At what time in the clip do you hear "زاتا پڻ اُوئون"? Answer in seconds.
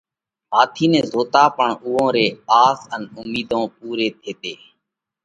1.11-2.07